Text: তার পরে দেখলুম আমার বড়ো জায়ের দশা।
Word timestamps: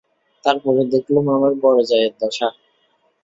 তার 0.45 0.57
পরে 0.63 0.81
দেখলুম 0.93 1.25
আমার 1.35 1.53
বড়ো 1.63 1.81
জায়ের 1.89 2.13
দশা। 2.21 2.47